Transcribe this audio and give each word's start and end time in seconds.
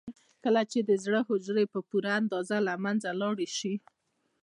کله 0.43 0.61
چې 0.71 0.79
د 0.89 0.91
زړه 1.03 1.19
حجرې 1.29 1.65
په 1.73 1.79
پوره 1.89 2.11
اندازه 2.21 2.57
له 2.67 2.73
منځه 2.83 3.09
لاړې 3.21 3.47
شي. 3.57 3.73